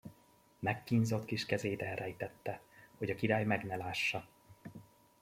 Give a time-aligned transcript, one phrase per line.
[0.59, 2.61] Megkínzott kis kezét elrejtette,
[2.97, 4.27] hogy a király meg ne lássa.